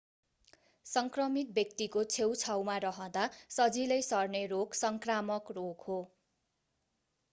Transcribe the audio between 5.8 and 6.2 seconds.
हो